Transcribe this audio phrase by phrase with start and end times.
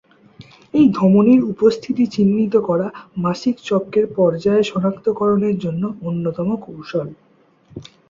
[0.73, 2.87] এই ধমনীর উপস্থিতি চিহ্নিত করা
[3.17, 7.07] মাসিক চক্রের পর্যায় সনাক্তকরণের জন্য অন্যতম কৌশল।